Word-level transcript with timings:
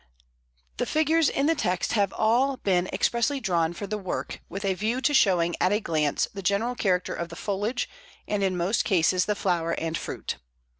The 0.77 0.87
figures 0.87 1.29
in 1.29 1.45
the 1.45 1.53
text 1.53 1.93
have 1.93 2.11
all 2.13 2.57
been 2.57 2.87
expressly 2.91 3.39
drawn 3.39 3.71
for 3.71 3.85
the 3.85 3.99
work 3.99 4.41
with 4.49 4.65
a 4.65 4.73
view 4.73 4.99
to 4.99 5.13
showing 5.13 5.55
at 5.61 5.71
a 5.71 5.79
glance 5.79 6.27
the 6.33 6.41
general 6.41 6.73
character 6.73 7.13
of 7.13 7.29
the 7.29 7.35
foliage, 7.35 7.87
and 8.27 8.41
in 8.41 8.57
most 8.57 8.83
cases 8.83 9.25
the 9.25 9.35
flower 9.35 9.73
and 9.73 9.95
fruit. 9.95 10.37